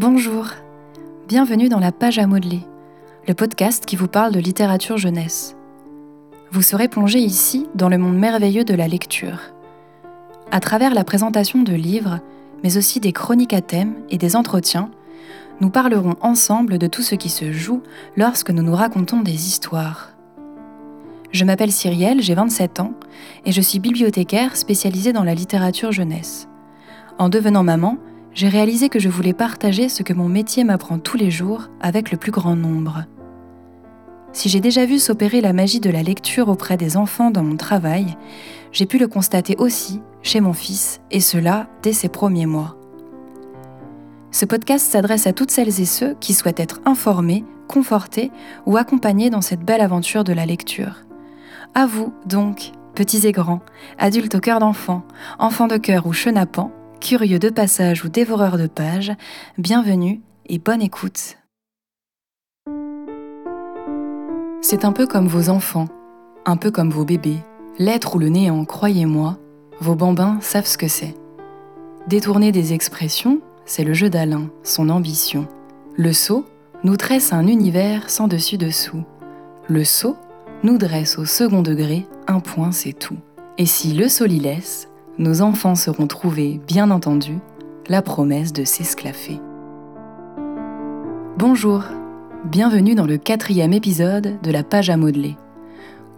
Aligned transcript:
Bonjour, 0.00 0.46
bienvenue 1.28 1.68
dans 1.68 1.78
la 1.78 1.92
page 1.92 2.18
à 2.18 2.26
modeler, 2.26 2.62
le 3.28 3.34
podcast 3.34 3.84
qui 3.84 3.96
vous 3.96 4.08
parle 4.08 4.32
de 4.32 4.40
littérature 4.40 4.96
jeunesse. 4.96 5.56
Vous 6.50 6.62
serez 6.62 6.88
plongé 6.88 7.18
ici 7.18 7.68
dans 7.74 7.90
le 7.90 7.98
monde 7.98 8.16
merveilleux 8.16 8.64
de 8.64 8.72
la 8.72 8.88
lecture. 8.88 9.52
À 10.50 10.58
travers 10.58 10.94
la 10.94 11.04
présentation 11.04 11.62
de 11.62 11.74
livres, 11.74 12.20
mais 12.64 12.78
aussi 12.78 12.98
des 12.98 13.12
chroniques 13.12 13.52
à 13.52 13.60
thème 13.60 13.92
et 14.08 14.16
des 14.16 14.36
entretiens, 14.36 14.90
nous 15.60 15.68
parlerons 15.68 16.16
ensemble 16.22 16.78
de 16.78 16.86
tout 16.86 17.02
ce 17.02 17.14
qui 17.14 17.28
se 17.28 17.52
joue 17.52 17.82
lorsque 18.16 18.50
nous 18.50 18.62
nous 18.62 18.74
racontons 18.74 19.20
des 19.20 19.48
histoires. 19.48 20.14
Je 21.30 21.44
m'appelle 21.44 21.72
Cyrielle, 21.72 22.22
j'ai 22.22 22.34
27 22.34 22.80
ans 22.80 22.94
et 23.44 23.52
je 23.52 23.60
suis 23.60 23.80
bibliothécaire 23.80 24.56
spécialisée 24.56 25.12
dans 25.12 25.24
la 25.24 25.34
littérature 25.34 25.92
jeunesse. 25.92 26.48
En 27.18 27.28
devenant 27.28 27.64
maman, 27.64 27.98
j'ai 28.32 28.48
réalisé 28.48 28.88
que 28.88 28.98
je 28.98 29.08
voulais 29.08 29.32
partager 29.32 29.88
ce 29.88 30.02
que 30.02 30.12
mon 30.12 30.28
métier 30.28 30.64
m'apprend 30.64 30.98
tous 30.98 31.16
les 31.16 31.30
jours 31.30 31.68
avec 31.80 32.10
le 32.10 32.16
plus 32.16 32.32
grand 32.32 32.56
nombre. 32.56 33.04
Si 34.32 34.48
j'ai 34.48 34.60
déjà 34.60 34.86
vu 34.86 34.98
s'opérer 34.98 35.40
la 35.40 35.52
magie 35.52 35.80
de 35.80 35.90
la 35.90 36.02
lecture 36.02 36.48
auprès 36.48 36.76
des 36.76 36.96
enfants 36.96 37.32
dans 37.32 37.42
mon 37.42 37.56
travail, 37.56 38.16
j'ai 38.70 38.86
pu 38.86 38.98
le 38.98 39.08
constater 39.08 39.56
aussi 39.58 40.00
chez 40.22 40.40
mon 40.40 40.52
fils, 40.52 41.00
et 41.10 41.20
cela 41.20 41.66
dès 41.82 41.92
ses 41.92 42.08
premiers 42.08 42.46
mois. 42.46 42.76
Ce 44.30 44.44
podcast 44.44 44.86
s'adresse 44.86 45.26
à 45.26 45.32
toutes 45.32 45.50
celles 45.50 45.80
et 45.80 45.84
ceux 45.84 46.14
qui 46.20 46.34
souhaitent 46.34 46.60
être 46.60 46.80
informés, 46.84 47.44
confortés 47.66 48.30
ou 48.66 48.76
accompagnés 48.76 49.30
dans 49.30 49.40
cette 49.40 49.64
belle 49.64 49.80
aventure 49.80 50.22
de 50.22 50.32
la 50.32 50.46
lecture. 50.46 51.04
À 51.74 51.86
vous, 51.86 52.12
donc, 52.26 52.70
petits 52.94 53.26
et 53.26 53.32
grands, 53.32 53.60
adultes 53.98 54.36
au 54.36 54.40
cœur 54.40 54.60
d'enfant, 54.60 55.02
enfants 55.40 55.66
de 55.66 55.76
cœur 55.76 56.06
ou 56.06 56.12
chenapans, 56.12 56.70
curieux 57.00 57.38
de 57.38 57.48
passage 57.48 58.04
ou 58.04 58.08
dévoreurs 58.08 58.58
de 58.58 58.66
pages, 58.66 59.12
bienvenue 59.58 60.20
et 60.46 60.58
bonne 60.58 60.82
écoute. 60.82 61.38
C'est 64.60 64.84
un 64.84 64.92
peu 64.92 65.06
comme 65.06 65.26
vos 65.26 65.48
enfants, 65.48 65.88
un 66.44 66.56
peu 66.56 66.70
comme 66.70 66.90
vos 66.90 67.04
bébés. 67.04 67.38
L'être 67.78 68.14
ou 68.14 68.18
le 68.18 68.28
néant, 68.28 68.64
croyez-moi, 68.66 69.38
vos 69.80 69.94
bambins 69.94 70.38
savent 70.42 70.66
ce 70.66 70.76
que 70.76 70.88
c'est. 70.88 71.14
Détourner 72.06 72.52
des 72.52 72.74
expressions, 72.74 73.40
c'est 73.64 73.84
le 73.84 73.94
jeu 73.94 74.10
d'Alain, 74.10 74.50
son 74.62 74.90
ambition. 74.90 75.48
Le 75.96 76.12
sot 76.12 76.44
nous 76.84 76.96
tresse 76.96 77.32
un 77.32 77.46
univers 77.46 78.10
sans 78.10 78.28
dessus-dessous. 78.28 79.02
Le 79.68 79.84
sot 79.84 80.16
nous 80.62 80.76
dresse 80.76 81.18
au 81.18 81.24
second 81.24 81.62
degré 81.62 82.06
un 82.26 82.40
point, 82.40 82.72
c'est 82.72 82.92
tout. 82.92 83.16
Et 83.56 83.66
si 83.66 83.94
le 83.94 84.06
laisse, 84.40 84.89
nos 85.18 85.42
enfants 85.42 85.74
seront 85.74 86.06
trouvés, 86.06 86.60
bien 86.66 86.90
entendu, 86.90 87.38
la 87.88 88.02
promesse 88.02 88.52
de 88.52 88.64
s'esclaffer. 88.64 89.40
Bonjour, 91.36 91.84
bienvenue 92.44 92.94
dans 92.94 93.06
le 93.06 93.16
quatrième 93.16 93.72
épisode 93.72 94.40
de 94.42 94.50
la 94.50 94.62
page 94.62 94.90
à 94.90 94.96
modeler. 94.96 95.36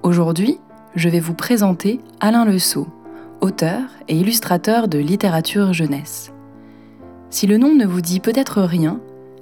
Aujourd'hui, 0.02 0.58
je 0.94 1.08
vais 1.08 1.20
vous 1.20 1.34
présenter 1.34 2.00
Alain 2.20 2.44
Le 2.44 2.58
auteur 3.40 3.82
et 4.08 4.16
illustrateur 4.16 4.88
de 4.88 4.98
littérature 4.98 5.72
jeunesse. 5.72 6.32
Si 7.30 7.46
le 7.46 7.58
nom 7.58 7.74
ne 7.74 7.86
vous 7.86 8.00
dit 8.00 8.20
peut-être 8.20 8.62
rien, 8.62 9.00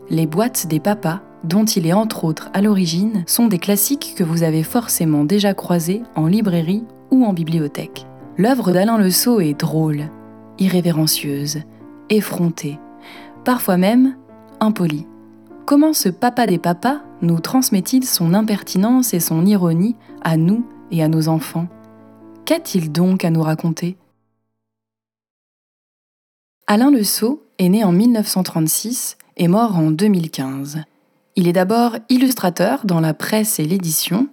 les 0.09 0.27
boîtes 0.27 0.67
des 0.69 0.81
papas, 0.81 1.21
dont 1.45 1.65
il 1.65 1.87
est 1.87 1.93
entre 1.93 2.25
autres 2.25 2.51
à 2.55 2.63
l'origine, 2.63 3.25
sont 3.27 3.47
des 3.47 3.59
classiques 3.59 4.15
que 4.17 4.25
vous 4.25 4.43
avez 4.43 4.63
forcément 4.63 5.25
déjà 5.25 5.55
croisés 5.55 6.03
en 6.15 6.27
librairie 6.27 6.85
ou 7.11 7.25
en 7.25 7.33
bibliothèque. 7.33 8.07
L'œuvre 8.39 8.73
d'Alain 8.73 8.97
Le 8.97 9.11
Sceau 9.11 9.41
est 9.41 9.55
drôle, 9.55 10.09
irrévérencieuse, 10.59 11.61
effrontée, 12.09 12.79
parfois 13.45 13.77
même 13.77 14.17
impolie. 14.61 15.07
Comment 15.67 15.93
ce 15.93 16.09
papa 16.09 16.47
des 16.47 16.59
papas 16.59 17.01
nous 17.23 17.41
transmet-il 17.41 18.05
son 18.05 18.35
impertinence 18.35 19.15
et 19.15 19.21
son 19.21 19.45
ironie 19.47 19.97
à 20.23 20.37
nous 20.37 20.67
et 20.91 21.03
à 21.03 21.09
nos 21.09 21.29
enfants? 21.29 21.69
Qu'a-t-il 22.45 22.91
donc 22.91 23.25
à 23.25 23.31
nous 23.31 23.43
raconter? 23.43 23.97
Alain 26.67 26.91
Le 26.91 27.03
Sceau 27.03 27.43
est 27.59 27.69
né 27.69 27.85
en 27.85 27.93
1936 27.93 29.19
et 29.37 29.49
mort 29.49 29.77
en 29.77 29.91
2015. 29.91 30.83
Il 31.37 31.49
est 31.49 31.53
d'abord 31.53 31.97
illustrateur 32.09 32.85
dans 32.85 33.01
la 33.01 33.15
presse 33.15 33.59
et 33.59 33.65
l'édition, 33.65 34.29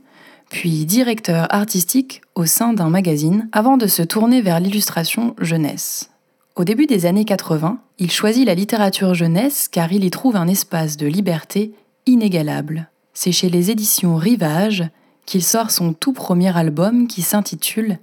puis 0.50 0.86
directeur 0.86 1.54
artistique 1.54 2.22
au 2.36 2.46
sein 2.46 2.74
d'un 2.74 2.90
magazine, 2.90 3.50
avant 3.52 3.78
de 3.78 3.88
se 3.88 4.02
tourner 4.02 4.42
vers 4.42 4.60
l'illustration 4.60 5.36
jeunesse. 5.40 6.10
Au 6.56 6.64
début 6.64 6.88
des 6.88 7.06
années 7.06 7.26
80, 7.26 7.80
il 8.00 8.12
choisit 8.12 8.46
la 8.46 8.56
littérature 8.56 9.14
jeunesse 9.14 9.68
car 9.68 9.92
il 9.92 10.04
y 10.04 10.10
trouve 10.10 10.36
un 10.36 10.48
espace 10.48 10.98
de 10.98 11.08
liberté 11.08 11.74
inégalable. 12.06 12.90
C'est 13.14 13.32
chez 13.32 13.50
les 13.50 13.72
éditions 13.72 14.16
Rivage 14.16 14.90
qu'il 15.26 15.44
sort 15.44 15.72
son 15.72 15.94
tout 15.94 16.14
premier 16.14 16.56
album 16.58 17.08
qui 17.08 17.22
s'intitule 17.22 18.00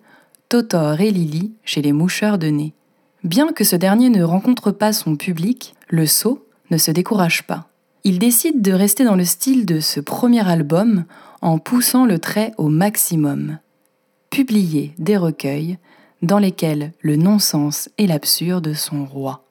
Totor 0.49 1.01
et 1.01 1.11
Lily 1.11 1.53
chez 1.65 1.83
les 1.83 1.93
moucheurs 1.93 2.39
de 2.39 2.49
nez. 2.49 2.75
Bien 3.25 3.53
que 3.53 3.65
ce 3.65 3.77
dernier 3.77 4.11
ne 4.11 4.23
rencontre 4.23 4.71
pas 4.71 4.93
son 4.93 5.17
public, 5.17 5.75
le 5.89 6.07
sot 6.07 6.47
ne 6.71 6.77
se 6.77 6.91
décourage 6.91 7.45
pas. 7.45 7.69
Il 8.05 8.19
décide 8.19 8.61
de 8.61 8.73
rester 8.73 9.03
dans 9.03 9.17
le 9.17 9.25
style 9.25 9.65
de 9.65 9.81
ce 9.81 9.99
premier 9.99 10.47
album 10.47 11.05
en 11.45 11.59
poussant 11.59 12.07
le 12.07 12.19
trait 12.19 12.53
au 12.57 12.69
maximum. 12.69 13.59
Publier 14.31 14.95
des 14.99 15.19
recueils 15.19 15.77
dans 16.23 16.39
lesquels 16.39 16.93
le 17.03 17.17
non-sens 17.17 17.91
et 17.99 18.07
l'absurde 18.07 18.73
sont 18.73 19.05
rois. 19.05 19.45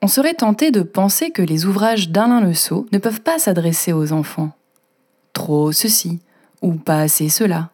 On 0.00 0.08
serait 0.08 0.32
tenté 0.32 0.70
de 0.70 0.80
penser 0.80 1.30
que 1.30 1.42
les 1.42 1.66
ouvrages 1.66 2.08
d'Alain 2.08 2.40
Le 2.40 2.54
Sceau 2.54 2.86
ne 2.90 2.98
peuvent 2.98 3.20
pas 3.20 3.38
s'adresser 3.38 3.92
aux 3.92 4.12
enfants. 4.12 4.52
Trop 5.34 5.72
ceci, 5.72 6.20
ou 6.62 6.72
pas 6.72 7.02
assez 7.02 7.28
cela. 7.28 7.68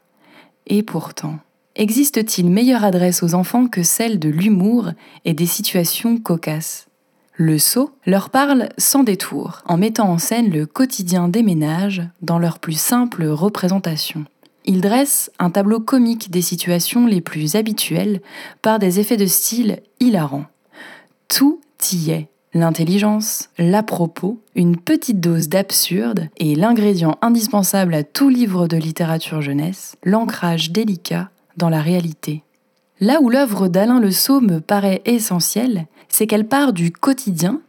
Et 0.66 0.82
pourtant, 0.82 1.38
existe-t-il 1.76 2.50
meilleure 2.50 2.82
adresse 2.82 3.22
aux 3.22 3.34
enfants 3.34 3.68
que 3.68 3.84
celle 3.84 4.18
de 4.18 4.28
l'humour 4.28 4.90
et 5.24 5.34
des 5.34 5.46
situations 5.46 6.18
cocasses? 6.18 6.88
Le 7.36 7.58
sceau 7.58 7.90
leur 8.06 8.30
parle 8.30 8.70
sans 8.78 9.02
détour, 9.02 9.62
en 9.66 9.76
mettant 9.76 10.10
en 10.10 10.18
scène 10.18 10.50
le 10.50 10.64
quotidien 10.64 11.28
des 11.28 11.42
ménages 11.42 12.02
dans 12.22 12.38
leur 12.38 12.58
plus 12.58 12.78
simple 12.78 13.26
représentation. 13.26 14.24
Il 14.64 14.80
dresse 14.80 15.30
un 15.38 15.50
tableau 15.50 15.78
comique 15.78 16.30
des 16.30 16.42
situations 16.42 17.06
les 17.06 17.20
plus 17.20 17.54
habituelles 17.54 18.20
par 18.62 18.78
des 18.78 19.00
effets 19.00 19.16
de 19.16 19.26
style 19.26 19.80
hilarants. 20.00 20.46
Tout 21.28 21.60
y 21.92 22.10
est. 22.10 22.28
L'intelligence, 22.54 23.50
l'à-propos, 23.58 24.40
une 24.54 24.78
petite 24.78 25.20
dose 25.20 25.48
d'absurde 25.48 26.28
et 26.38 26.54
l'ingrédient 26.54 27.18
indispensable 27.20 27.94
à 27.94 28.02
tout 28.02 28.30
livre 28.30 28.66
de 28.66 28.78
littérature 28.78 29.42
jeunesse, 29.42 29.96
l'ancrage 30.04 30.70
délicat 30.70 31.28
dans 31.58 31.68
la 31.68 31.82
réalité. 31.82 32.42
Là 32.98 33.20
où 33.20 33.28
l'œuvre 33.28 33.68
d'Alain 33.68 34.00
Le 34.00 34.10
Sceau 34.10 34.40
me 34.40 34.60
paraît 34.60 35.02
essentielle, 35.04 35.86
c'est 36.08 36.26
qu'elle 36.26 36.46
part 36.46 36.72
du 36.72 36.90
quotidien 36.92 37.60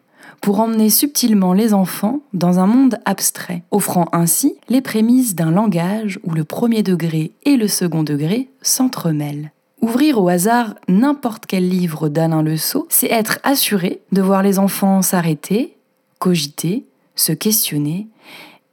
pour 0.41 0.59
emmener 0.59 0.89
subtilement 0.89 1.53
les 1.53 1.73
enfants 1.73 2.21
dans 2.33 2.59
un 2.59 2.67
monde 2.67 2.99
abstrait, 3.05 3.63
offrant 3.71 4.07
ainsi 4.11 4.55
les 4.69 4.81
prémices 4.81 5.35
d'un 5.35 5.51
langage 5.51 6.19
où 6.23 6.31
le 6.31 6.43
premier 6.43 6.83
degré 6.83 7.31
et 7.43 7.57
le 7.57 7.67
second 7.67 8.03
degré 8.03 8.49
s'entremêlent. 8.61 9.51
Ouvrir 9.81 10.21
au 10.21 10.27
hasard 10.27 10.75
n'importe 10.87 11.45
quel 11.45 11.67
livre 11.67 12.09
d'Alain 12.09 12.41
Le 12.41 12.57
Sceau, 12.57 12.87
c'est 12.89 13.11
être 13.11 13.39
assuré 13.43 14.01
de 14.11 14.21
voir 14.21 14.41
les 14.41 14.57
enfants 14.57 15.01
s'arrêter, 15.01 15.77
cogiter, 16.19 16.85
se 17.15 17.31
questionner 17.31 18.07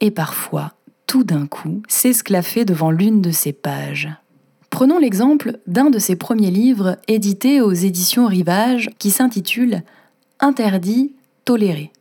et 0.01 0.11
parfois, 0.11 0.73
tout 1.07 1.23
d'un 1.23 1.45
coup, 1.45 1.81
s'esclaffer 1.87 2.65
devant 2.65 2.91
l'une 2.91 3.21
de 3.21 3.31
ces 3.31 3.53
pages. 3.53 4.09
Prenons 4.75 4.99
l'exemple 4.99 5.59
d'un 5.67 5.89
de 5.89 5.99
ses 5.99 6.17
premiers 6.17 6.51
livres 6.51 6.97
édités 7.07 7.61
aux 7.61 7.71
éditions 7.71 8.27
Rivage 8.27 8.89
qui 8.99 9.09
s'intitule 9.09 9.83
Interdit, 10.41 11.13
toléré. 11.45 11.93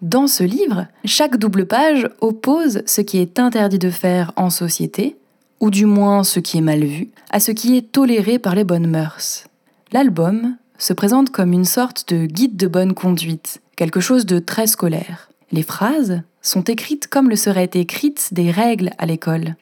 Dans 0.00 0.28
ce 0.28 0.44
livre, 0.44 0.86
chaque 1.04 1.38
double 1.38 1.66
page 1.66 2.08
oppose 2.20 2.84
ce 2.86 3.00
qui 3.00 3.18
est 3.18 3.40
interdit 3.40 3.80
de 3.80 3.90
faire 3.90 4.30
en 4.36 4.48
société, 4.48 5.16
ou 5.58 5.70
du 5.70 5.86
moins 5.86 6.22
ce 6.22 6.38
qui 6.38 6.58
est 6.58 6.60
mal 6.60 6.84
vu, 6.84 7.08
à 7.30 7.40
ce 7.40 7.50
qui 7.50 7.76
est 7.76 7.90
toléré 7.90 8.38
par 8.38 8.54
les 8.54 8.62
bonnes 8.62 8.86
mœurs. 8.86 9.48
L'album 9.90 10.56
se 10.78 10.92
présente 10.92 11.30
comme 11.30 11.52
une 11.52 11.64
sorte 11.64 12.14
de 12.14 12.26
guide 12.26 12.56
de 12.56 12.68
bonne 12.68 12.94
conduite, 12.94 13.60
quelque 13.74 13.98
chose 13.98 14.24
de 14.24 14.38
très 14.38 14.68
scolaire. 14.68 15.32
Les 15.50 15.64
phrases 15.64 16.22
sont 16.42 16.62
écrites 16.62 17.08
comme 17.08 17.28
le 17.28 17.34
seraient 17.34 17.70
écrites 17.74 18.32
des 18.32 18.52
règles 18.52 18.90
à 18.98 19.06
l'école. 19.06 19.56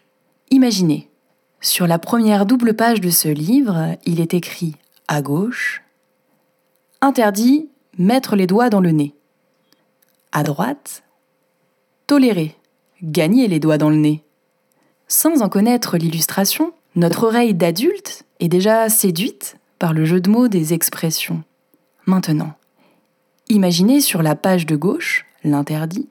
Imaginez, 0.50 1.07
sur 1.60 1.86
la 1.86 1.98
première 1.98 2.46
double 2.46 2.74
page 2.74 3.00
de 3.00 3.10
ce 3.10 3.28
livre, 3.28 3.96
il 4.04 4.20
est 4.20 4.34
écrit 4.34 4.76
à 5.08 5.22
gauche 5.22 5.82
Interdit 7.00 7.68
mettre 7.96 8.36
les 8.36 8.46
doigts 8.46 8.70
dans 8.70 8.80
le 8.80 8.90
nez. 8.90 9.14
À 10.32 10.42
droite 10.42 11.02
Tolérer 12.06 12.56
gagner 13.02 13.48
les 13.48 13.60
doigts 13.60 13.78
dans 13.78 13.90
le 13.90 13.96
nez. 13.96 14.22
Sans 15.06 15.42
en 15.42 15.48
connaître 15.48 15.96
l'illustration, 15.96 16.72
notre 16.96 17.24
oreille 17.24 17.54
d'adulte 17.54 18.24
est 18.40 18.48
déjà 18.48 18.88
séduite 18.88 19.56
par 19.78 19.92
le 19.92 20.04
jeu 20.04 20.20
de 20.20 20.30
mots 20.30 20.48
des 20.48 20.74
expressions. 20.74 21.42
Maintenant, 22.06 22.54
imaginez 23.48 24.00
sur 24.00 24.22
la 24.22 24.34
page 24.34 24.66
de 24.66 24.76
gauche 24.76 25.26
l'interdit. 25.44 26.08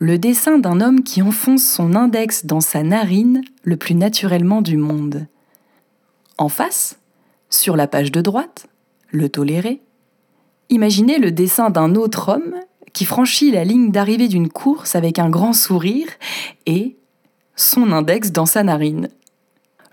Le 0.00 0.16
dessin 0.16 0.58
d'un 0.58 0.80
homme 0.80 1.02
qui 1.02 1.22
enfonce 1.22 1.64
son 1.64 1.96
index 1.96 2.46
dans 2.46 2.60
sa 2.60 2.84
narine 2.84 3.42
le 3.64 3.76
plus 3.76 3.96
naturellement 3.96 4.62
du 4.62 4.76
monde. 4.76 5.26
En 6.36 6.48
face, 6.48 7.00
sur 7.50 7.74
la 7.74 7.88
page 7.88 8.12
de 8.12 8.20
droite, 8.20 8.68
le 9.10 9.28
toléré. 9.28 9.82
Imaginez 10.70 11.18
le 11.18 11.32
dessin 11.32 11.70
d'un 11.70 11.96
autre 11.96 12.28
homme 12.28 12.54
qui 12.92 13.06
franchit 13.06 13.50
la 13.50 13.64
ligne 13.64 13.90
d'arrivée 13.90 14.28
d'une 14.28 14.48
course 14.48 14.94
avec 14.94 15.18
un 15.18 15.30
grand 15.30 15.52
sourire 15.52 16.08
et 16.66 16.96
son 17.56 17.90
index 17.90 18.30
dans 18.30 18.46
sa 18.46 18.62
narine. 18.62 19.08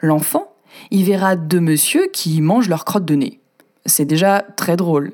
L'enfant 0.02 0.54
y 0.92 1.04
verra 1.04 1.36
deux 1.36 1.60
messieurs 1.60 2.10
qui 2.14 2.42
mangent 2.42 2.70
leur 2.70 2.86
crotte 2.86 3.06
de 3.06 3.16
nez. 3.16 3.40
C'est 3.88 4.06
déjà 4.06 4.46
très 4.56 4.76
drôle. 4.76 5.14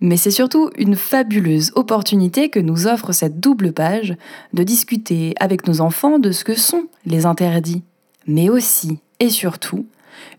Mais 0.00 0.16
c'est 0.16 0.30
surtout 0.30 0.70
une 0.76 0.96
fabuleuse 0.96 1.72
opportunité 1.74 2.50
que 2.50 2.60
nous 2.60 2.86
offre 2.86 3.12
cette 3.12 3.40
double 3.40 3.72
page 3.72 4.14
de 4.52 4.62
discuter 4.62 5.34
avec 5.40 5.66
nos 5.66 5.80
enfants 5.80 6.18
de 6.18 6.32
ce 6.32 6.44
que 6.44 6.54
sont 6.54 6.86
les 7.06 7.24
interdits, 7.24 7.82
mais 8.26 8.48
aussi 8.50 8.98
et 9.20 9.30
surtout 9.30 9.86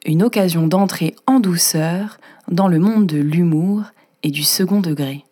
une 0.06 0.24
occasion 0.24 0.68
d'entrer 0.68 1.15
en 1.25 1.39
douceur 1.39 2.19
dans 2.50 2.68
le 2.68 2.80
monde 2.80 3.07
de 3.07 3.18
l'humour 3.18 3.83
et 4.24 4.31
du 4.31 4.44
second 4.44 4.80
degré. 4.80 5.25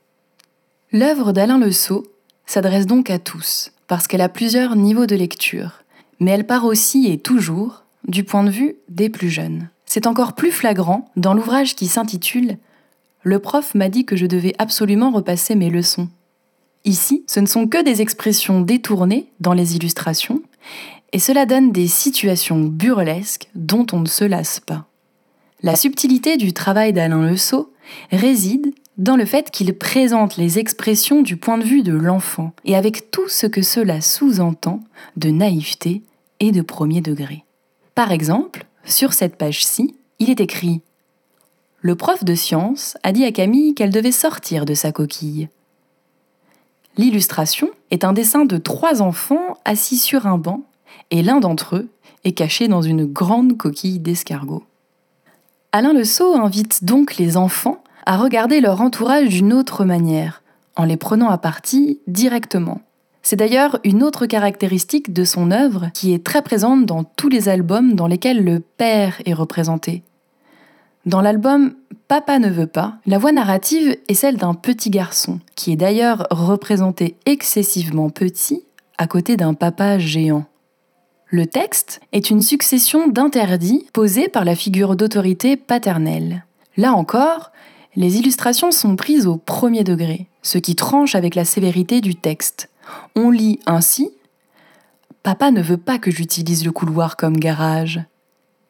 L'œuvre 0.91 1.31
d'Alain 1.31 1.59
Le 1.59 1.71
Sceau 1.71 2.05
s'adresse 2.45 2.85
donc 2.85 3.09
à 3.09 3.19
tous, 3.19 3.71
parce 3.87 4.07
qu'elle 4.07 4.21
a 4.21 4.29
plusieurs 4.29 4.75
niveaux 4.75 5.05
de 5.05 5.15
lecture, 5.15 5.83
mais 6.19 6.31
elle 6.31 6.47
part 6.47 6.65
aussi 6.65 7.11
et 7.11 7.17
toujours 7.17 7.83
du 8.07 8.23
point 8.23 8.43
de 8.43 8.51
vue 8.51 8.75
des 8.89 9.09
plus 9.09 9.29
jeunes. 9.29 9.69
C'est 9.85 10.07
encore 10.07 10.33
plus 10.33 10.51
flagrant 10.51 11.09
dans 11.15 11.33
l'ouvrage 11.33 11.75
qui 11.75 11.87
s'intitule 11.87 12.57
Le 13.27 13.39
prof 13.39 13.73
m'a 13.73 13.89
dit 13.89 14.05
que 14.05 14.15
je 14.15 14.27
devais 14.27 14.53
absolument 14.59 15.09
repasser 15.09 15.55
mes 15.55 15.71
leçons. 15.71 16.09
Ici, 16.83 17.23
ce 17.25 17.39
ne 17.39 17.47
sont 17.47 17.67
que 17.67 17.83
des 17.83 18.03
expressions 18.03 18.61
détournées 18.61 19.25
dans 19.39 19.53
les 19.53 19.75
illustrations, 19.75 20.43
et 21.11 21.17
cela 21.17 21.47
donne 21.47 21.71
des 21.71 21.87
situations 21.87 22.59
burlesques 22.59 23.49
dont 23.55 23.87
on 23.93 24.01
ne 24.01 24.07
se 24.07 24.25
lasse 24.25 24.59
pas. 24.59 24.85
La 25.63 25.75
subtilité 25.75 26.37
du 26.37 26.53
travail 26.53 26.93
d'Alain 26.93 27.27
Le 27.27 27.35
Sceau 27.35 27.73
réside 28.11 28.75
dans 28.99 29.15
le 29.15 29.25
fait 29.25 29.49
qu'il 29.49 29.75
présente 29.75 30.37
les 30.37 30.59
expressions 30.59 31.23
du 31.23 31.35
point 31.35 31.57
de 31.57 31.63
vue 31.63 31.81
de 31.81 31.93
l'enfant 31.93 32.53
et 32.63 32.75
avec 32.75 33.09
tout 33.09 33.27
ce 33.27 33.47
que 33.47 33.63
cela 33.63 34.01
sous-entend 34.01 34.81
de 35.17 35.31
naïveté 35.31 36.03
et 36.39 36.51
de 36.51 36.61
premier 36.61 37.01
degré. 37.01 37.43
Par 37.95 38.11
exemple, 38.11 38.67
sur 38.83 39.13
cette 39.13 39.35
page-ci, 39.35 39.95
il 40.19 40.29
est 40.29 40.41
écrit 40.41 40.81
Le 41.85 41.93
prof 41.93 42.23
de 42.23 42.33
science 42.33 42.97
a 43.03 43.11
dit 43.11 43.25
à 43.25 43.31
Camille 43.31 43.75
qu'elle 43.75 43.91
devait 43.91 44.11
sortir 44.11 44.65
de 44.65 44.73
sa 44.73 44.91
coquille. 44.91 45.49
L'illustration 46.97 47.69
est 47.91 48.03
un 48.03 48.11
dessin 48.11 48.45
de 48.45 48.57
trois 48.57 49.03
enfants 49.03 49.59
assis 49.65 49.97
sur 49.97 50.25
un 50.25 50.39
banc 50.39 50.61
et 51.11 51.21
l'un 51.21 51.39
d'entre 51.39 51.75
eux 51.75 51.89
est 52.23 52.31
caché 52.31 52.67
dans 52.67 52.81
une 52.81 53.05
grande 53.05 53.55
coquille 53.55 53.99
d'escargot. 53.99 54.63
Alain 55.73 55.93
Le 55.93 56.03
Sceau 56.03 56.33
invite 56.33 56.85
donc 56.85 57.17
les 57.17 57.37
enfants 57.37 57.83
à 58.07 58.17
regarder 58.17 58.61
leur 58.61 58.81
entourage 58.81 59.29
d'une 59.29 59.53
autre 59.53 59.85
manière, 59.85 60.41
en 60.75 60.85
les 60.85 60.97
prenant 60.97 61.29
à 61.29 61.37
partie 61.37 61.99
directement. 62.07 62.81
C'est 63.21 63.35
d'ailleurs 63.35 63.77
une 63.83 64.01
autre 64.01 64.25
caractéristique 64.25 65.13
de 65.13 65.23
son 65.23 65.51
œuvre 65.51 65.91
qui 65.93 66.15
est 66.15 66.25
très 66.25 66.41
présente 66.41 66.87
dans 66.87 67.03
tous 67.03 67.29
les 67.29 67.47
albums 67.47 67.93
dans 67.93 68.07
lesquels 68.07 68.43
le 68.43 68.59
père 68.59 69.21
est 69.27 69.35
représenté. 69.35 70.01
Dans 71.05 71.21
l'album 71.21 71.75
Papa 72.07 72.39
ne 72.39 72.49
veut 72.49 72.67
pas, 72.67 72.97
la 73.05 73.17
voix 73.17 73.31
narrative 73.31 73.97
est 74.07 74.13
celle 74.13 74.37
d'un 74.37 74.53
petit 74.53 74.89
garçon, 74.89 75.39
qui 75.55 75.71
est 75.71 75.75
d'ailleurs 75.75 76.27
représenté 76.31 77.15
excessivement 77.25 78.09
petit 78.09 78.63
à 78.97 79.07
côté 79.07 79.37
d'un 79.37 79.53
papa 79.53 79.99
géant. 79.99 80.45
Le 81.27 81.45
texte 81.47 81.99
est 82.11 82.29
une 82.29 82.41
succession 82.41 83.07
d'interdits 83.07 83.87
posés 83.93 84.29
par 84.29 84.45
la 84.45 84.55
figure 84.55 84.95
d'autorité 84.95 85.57
paternelle. 85.57 86.45
Là 86.77 86.93
encore, 86.93 87.51
les 87.95 88.17
illustrations 88.17 88.71
sont 88.71 88.95
prises 88.95 89.27
au 89.27 89.37
premier 89.37 89.83
degré, 89.83 90.27
ce 90.43 90.57
qui 90.57 90.75
tranche 90.75 91.15
avec 91.15 91.35
la 91.35 91.45
sévérité 91.45 92.01
du 92.01 92.15
texte. 92.15 92.69
On 93.15 93.31
lit 93.31 93.59
ainsi 93.65 94.11
Papa 95.23 95.49
ne 95.49 95.61
veut 95.61 95.77
pas 95.77 95.97
que 95.97 96.11
j'utilise 96.11 96.63
le 96.63 96.71
couloir 96.71 97.17
comme 97.17 97.37
garage. 97.37 98.01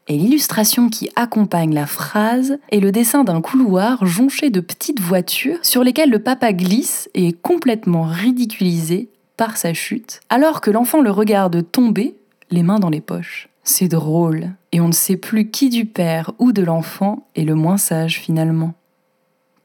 Et 0.08 0.18
l'illustration 0.18 0.90
qui 0.90 1.10
accompagne 1.16 1.74
la 1.74 1.88
phrase 1.88 2.60
est 2.72 2.80
le 2.80 2.92
dessin 2.92 3.24
d'un 3.24 3.42
couloir 3.42 4.06
jonché 4.06 4.52
de 4.52 4.60
petites 4.60 5.00
voitures 5.00 5.58
sur 5.64 5.84
lesquelles 5.84 6.12
le 6.12 6.20
papa 6.20 6.54
glisse 6.54 7.10
et 7.16 7.30
est 7.30 7.42
complètement 7.42 8.04
ridiculisé 8.04 9.10
par 9.36 9.58
sa 9.58 9.74
chute, 9.74 10.22
alors 10.30 10.62
que 10.62 10.70
l'enfant 10.70 11.02
le 11.02 11.10
regarde 11.10 11.66
tomber 11.72 12.16
les 12.52 12.62
mains 12.62 12.80
dans 12.80 12.92
les 12.92 13.02
poches. 13.02 13.50
C'est 13.64 13.88
drôle, 13.88 14.52
et 14.72 14.80
on 14.80 14.90
ne 14.90 14.94
sait 14.94 15.18
plus 15.18 15.50
qui 15.50 15.70
du 15.70 15.86
père 15.86 16.32
ou 16.38 16.52
de 16.52 16.62
l'enfant 16.62 17.26
est 17.36 17.44
le 17.44 17.56
moins 17.56 17.78
sage 17.78 18.20
finalement. 18.20 18.76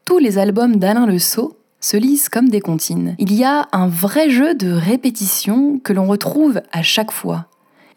Tous 0.05 0.17
les 0.17 0.39
albums 0.39 0.77
d'Alain 0.77 1.05
Le 1.05 1.19
Sceau 1.19 1.55
se 1.79 1.97
lisent 1.97 2.29
comme 2.29 2.49
des 2.49 2.61
comptines. 2.61 3.15
Il 3.19 3.33
y 3.33 3.43
a 3.43 3.67
un 3.71 3.87
vrai 3.87 4.31
jeu 4.31 4.55
de 4.55 4.71
répétition 4.71 5.79
que 5.79 5.93
l'on 5.93 6.07
retrouve 6.07 6.61
à 6.71 6.81
chaque 6.81 7.11
fois. 7.11 7.45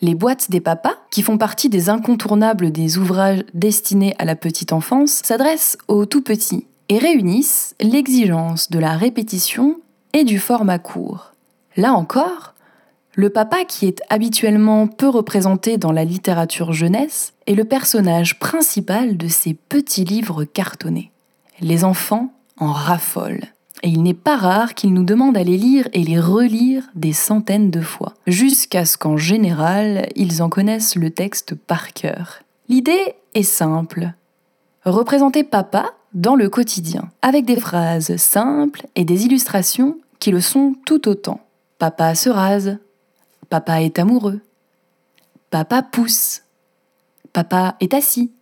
Les 0.00 0.14
boîtes 0.14 0.50
des 0.50 0.60
papas, 0.60 0.96
qui 1.10 1.22
font 1.22 1.38
partie 1.38 1.68
des 1.68 1.88
incontournables 1.88 2.70
des 2.72 2.98
ouvrages 2.98 3.44
destinés 3.54 4.14
à 4.18 4.24
la 4.24 4.36
petite 4.36 4.72
enfance, 4.72 5.20
s'adressent 5.24 5.78
aux 5.88 6.06
tout 6.06 6.22
petits 6.22 6.66
et 6.88 6.98
réunissent 6.98 7.74
l'exigence 7.80 8.70
de 8.70 8.78
la 8.78 8.96
répétition 8.96 9.76
et 10.12 10.24
du 10.24 10.38
format 10.38 10.78
court. 10.78 11.32
Là 11.76 11.92
encore, 11.92 12.54
le 13.16 13.30
papa, 13.30 13.64
qui 13.64 13.86
est 13.86 14.02
habituellement 14.10 14.88
peu 14.88 15.08
représenté 15.08 15.78
dans 15.78 15.92
la 15.92 16.04
littérature 16.04 16.72
jeunesse, 16.72 17.32
est 17.46 17.54
le 17.54 17.64
personnage 17.64 18.38
principal 18.38 19.16
de 19.16 19.28
ces 19.28 19.54
petits 19.54 20.04
livres 20.04 20.44
cartonnés. 20.44 21.12
Les 21.60 21.84
enfants 21.84 22.32
en 22.58 22.72
raffolent. 22.72 23.53
Et 23.82 23.88
il 23.88 24.02
n'est 24.02 24.14
pas 24.14 24.36
rare 24.36 24.74
qu'ils 24.74 24.94
nous 24.94 25.04
demandent 25.04 25.36
à 25.36 25.42
les 25.42 25.58
lire 25.58 25.88
et 25.92 26.02
les 26.04 26.18
relire 26.18 26.84
des 26.94 27.12
centaines 27.12 27.70
de 27.70 27.80
fois, 27.80 28.14
jusqu'à 28.26 28.84
ce 28.84 28.96
qu'en 28.96 29.16
général, 29.16 30.08
ils 30.16 30.42
en 30.42 30.48
connaissent 30.48 30.96
le 30.96 31.10
texte 31.10 31.54
par 31.54 31.92
cœur. 31.92 32.40
L'idée 32.68 33.14
est 33.34 33.42
simple. 33.42 34.12
Représenter 34.84 35.44
papa 35.44 35.92
dans 36.14 36.36
le 36.36 36.48
quotidien, 36.48 37.10
avec 37.20 37.44
des 37.44 37.58
phrases 37.58 38.16
simples 38.16 38.86
et 38.94 39.04
des 39.04 39.26
illustrations 39.26 39.98
qui 40.20 40.30
le 40.30 40.40
sont 40.40 40.74
tout 40.86 41.08
autant. 41.08 41.40
Papa 41.78 42.14
se 42.14 42.30
rase, 42.30 42.78
Papa 43.54 43.82
est 43.82 43.98
amoureux. 43.98 44.40
Papa 45.50 45.82
pousse. 45.82 46.42
Papa 47.32 47.76
est 47.80 47.94
assis. 47.94 48.32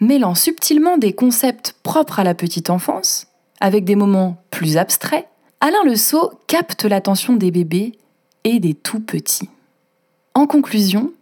Mêlant 0.00 0.34
subtilement 0.34 0.96
des 0.96 1.12
concepts 1.12 1.76
propres 1.82 2.20
à 2.20 2.24
la 2.24 2.34
petite 2.34 2.70
enfance, 2.70 3.28
avec 3.60 3.84
des 3.84 3.96
moments 3.96 4.42
plus 4.50 4.76
abstraits, 4.76 5.26
Alain 5.60 5.82
Le 5.84 5.96
Sceau 5.96 6.32
capte 6.46 6.84
l'attention 6.84 7.34
des 7.34 7.50
bébés 7.50 7.92
et 8.44 8.60
des 8.60 8.74
tout 8.74 9.00
petits. 9.00 9.50
En 10.34 10.46
conclusion, 10.46 11.12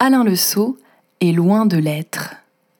Alain 0.00 0.24
Le 0.24 0.36
Sceau 0.36 0.76
est 1.20 1.32
loin 1.32 1.66
de 1.66 1.76
l'être. 1.76 2.34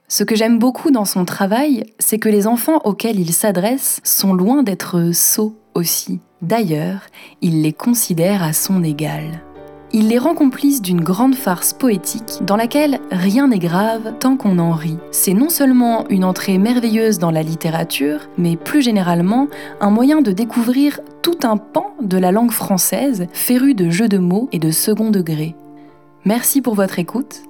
Ce 0.09 0.25
que 0.25 0.35
j'aime 0.35 0.59
beaucoup 0.59 0.91
dans 0.91 1.05
son 1.05 1.25
travail, 1.25 1.85
c'est 1.99 2.19
que 2.19 2.29
les 2.29 2.47
enfants 2.47 2.81
auxquels 2.85 3.21
il 3.21 3.33
s'adresse 3.33 4.01
sont 4.05 4.33
loin 4.33 4.63
d'être 4.63 5.13
sots 5.13 5.55
aussi. 5.75 6.21
D'ailleurs, 6.41 7.03
il 7.43 7.63
les 7.63 7.73
considère 7.73 8.43
à 8.43 8.53
son 8.53 8.83
égal 8.83 9.43
il 9.93 10.09
les 10.09 10.19
rend 10.19 10.35
complices 10.35 10.83
d'une 10.83 11.01
grande 11.01 11.35
farce 11.35 11.73
poétique 11.73 12.39
dans 12.43 12.57
laquelle 12.57 13.01
rien 13.11 13.49
n'est 13.49 13.59
grave 13.59 14.15
tant 14.21 14.37
qu'on 14.37 14.59
en 14.59 14.73
rit. 14.73 14.99
C'est 15.11 15.33
non 15.33 15.49
seulement 15.49 16.07
une 16.09 16.25
entrée 16.25 16.59
merveilleuse 16.59 17.19
dans 17.19 17.31
la 17.31 17.43
littérature, 17.43 18.21
mais 18.37 18.57
plus 18.57 18.83
généralement 18.83 19.49
un 19.81 19.91
moyen 19.91 20.21
de 20.21 20.33
découvrir 20.33 21.01
tout 21.23 21.39
un 21.43 21.57
pan 21.57 21.95
de 22.03 22.19
la 22.19 22.33
langue 22.33 22.51
française, 22.51 23.27
féru 23.33 23.75
de 23.75 23.91
jeux 23.91 24.09
de 24.09 24.19
mots 24.19 24.49
et 24.53 24.59
de 24.59 24.71
second 24.71 25.11
degré. 25.11 25.55
Merci 26.25 26.61
pour 26.61 26.75
votre 26.75 26.99
écoute. 26.99 27.43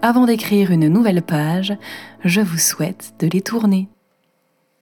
Avant 0.00 0.26
d'écrire 0.26 0.70
une 0.70 0.88
nouvelle 0.88 1.22
page, 1.22 1.76
je 2.24 2.40
vous 2.40 2.58
souhaite 2.58 3.14
de 3.20 3.28
les 3.28 3.42
tourner. 3.42 3.88